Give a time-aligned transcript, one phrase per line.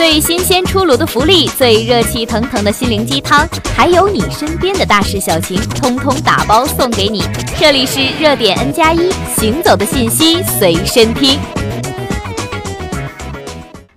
[0.00, 7.22] 最新鲜出炉的福利，最热气腾腾的心灵鸡汤，还有你身边的大事小情，通通打包送给你。
[7.58, 11.38] 这里是热点 N 加一，行走的信息随身听。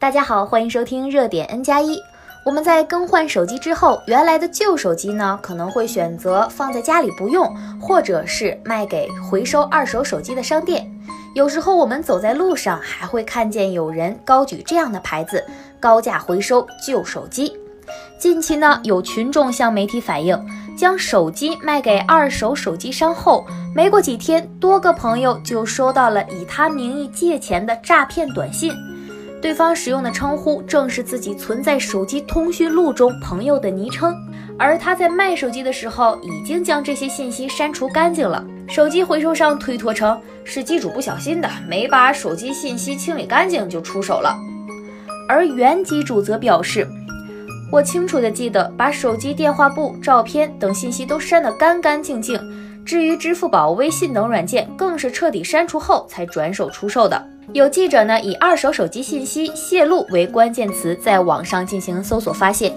[0.00, 1.96] 大家好，欢迎收听热点 N 加一。
[2.44, 7.48] 我们在更换手机之后，原来的旧手机呢，可能会选择放在家里不用，
[7.80, 10.90] 或者是卖给回收二手手机的商店。
[11.34, 15.44] 有时候我们走在路上，还会看见有人高举这样的牌子：
[15.80, 17.52] 高价回收旧手机。
[18.20, 20.40] 近期呢，有群众向媒体反映，
[20.78, 23.44] 将手机卖给二手手机商后，
[23.74, 28.72] 没过几天，多个朋友就收到了以他名义借钱的诈骗短信。
[29.42, 34.14] 对方使用的称呼正是自己存在手机通讯录中朋友的昵称，
[34.56, 38.42] 而他在卖手机的时候已经将这些信息删除干净了。
[38.66, 44.34] 手机回收商推脱称是机主不小心的，没把手机信息清理干净就出手了。
[45.28, 46.86] 而原机主则表示，
[47.70, 52.40] 我清楚的记得把手机电话簿、照片等信息都删得干干净净，
[52.84, 57.22] 至于支付宝、微信等软件，更是彻底删除后才转手出售的。
[57.52, 62.74] 有记者呢以二手手机信息泄露为关键词，在网上进行搜索，发现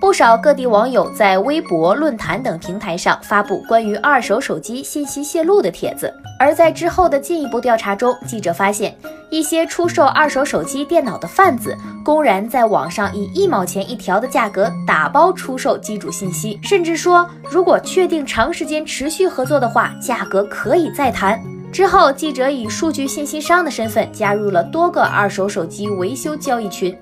[0.00, 6.10] 不少各地网友在微博、论坛等平台上发布关于二手手机信息泄露的帖子。
[6.38, 8.96] 而在之后的进一步调查中，记者发现
[9.28, 21.38] 一些出售二手手机、电脑的贩子，公然在网上以一毛钱一条的价格打包出售机主信息，甚至说如果确定长时间持续合作的话，价格可以再谈。
[21.70, 26.96] 之后，记者以数据信息商的身份加入了多个二手手机维修交易群，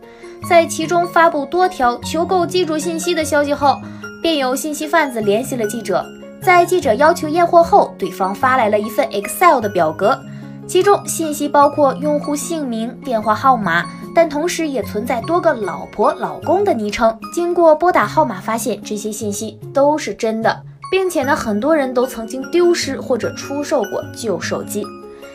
[0.46, 3.78] 在其中发布多条求购机主信息的消息后，
[4.22, 6.04] 便有信息贩子联系了记者。
[6.42, 10.18] 在记者要求验货后，对方发来了一份 Excel 的表格，
[10.66, 17.18] 其中信息包括用户姓名、电话号码，但同时也存在多个老婆、老公的昵称。
[17.34, 20.62] 经过拨打号码，发现这些信息都是真的。
[20.90, 24.82] 并且呢，很多人都曾经丢失或者出售过旧手机。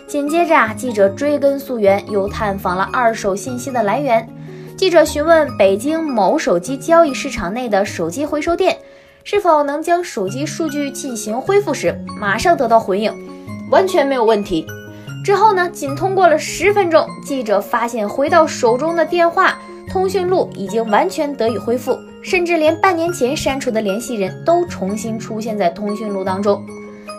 [0.08, 4.28] 紧接着啊，记者追根溯源，又探访了二手信息的来源。
[4.84, 8.78] 记者询问北京某手机交易市场内的手机回收店，
[9.24, 13.10] 是否能将手机数据进行恢复时，马上得到回应，
[13.72, 14.68] 完全没有问题。
[15.24, 19.58] 之后呢，仅通过了十分钟，记者发现回到手中的电话。
[19.90, 26.62] 通讯录已经完全得以恢复，甚至连半年前删除的联系人都重新出现在通讯录当中。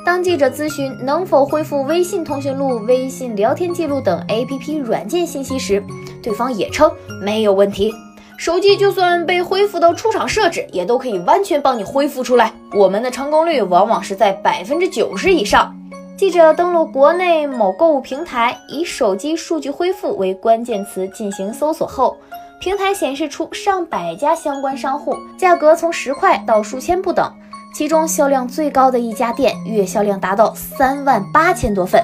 [0.04, 5.82] 当记者咨询能否恢复微信通讯录、微信聊天记录等 APP 软件信息时，
[6.24, 6.90] 对方也称
[7.22, 7.94] 没有问题。
[8.36, 12.52] 手机就算被恢复到出厂设置，也都可以完全帮你恢复出来。
[12.72, 15.72] 我们的成功率往往是在百分之九十以上。
[16.16, 22.16] 记者登录国内某购物平台，以“手机数据恢复”为关键词进行搜索后。
[22.60, 27.30] 平台显示出上百家相关商户，价格从十块到数千不等。
[27.74, 32.02] 其中销量最高的一家店，月销量达到三万八千多份。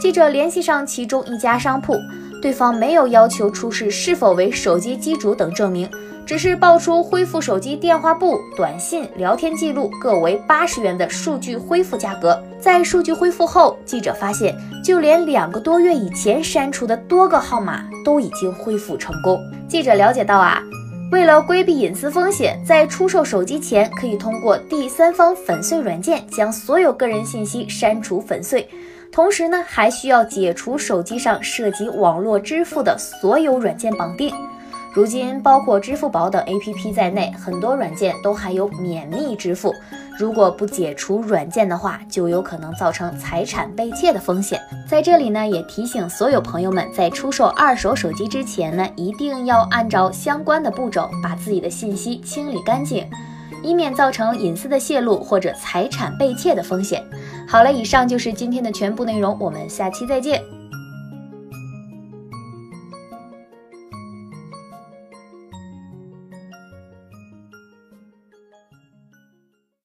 [0.00, 1.94] 记者联系上其中一家商铺，
[2.44, 5.88] 对方没有要求出示是否为手机机主等证明。
[6.26, 12.38] 只是报出恢复手机电话簿、短信、聊天记录各为八十元的数据恢复价格。
[12.60, 19.40] 在数据恢复后，记者发现，就连两个多月以前删除的多个号码都已经恢复成功。
[19.66, 20.62] 记者了解到啊，
[21.10, 28.68] 为了规避隐私风险，在出售手机前，可以通过第三方粉碎软件将所有个人信息删除粉碎，
[29.14, 34.34] 同时呢，还需要解除手机上涉及网络支付的所有软件绑定。
[34.92, 39.72] 如今，包括支付宝等 APP 在内，很多软件都含有免密支付。
[40.18, 44.60] 如果不解除软件的话，就有可能造成财产被窃的风险。
[44.88, 53.08] 在这里呢，也提醒所有朋友们，在出售二手手机之前呢，一定要按照相关的步骤把自己的信息清理干净，
[53.62, 57.00] 以免造成隐私的泄露或者财产被窃的风险。
[57.46, 60.42] 好了，以上就是今天的全部内容，我们下期再见。